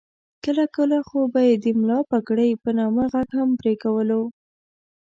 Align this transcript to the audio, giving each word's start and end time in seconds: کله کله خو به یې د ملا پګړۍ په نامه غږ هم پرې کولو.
کله 0.43 0.63
کله 0.75 0.97
خو 1.07 1.19
به 1.33 1.41
یې 1.47 1.55
د 1.63 1.65
ملا 1.79 1.99
پګړۍ 2.11 2.51
په 2.63 2.69
نامه 2.79 3.03
غږ 3.13 3.29
هم 3.37 3.49
پرې 3.59 3.73
کولو. 3.83 4.21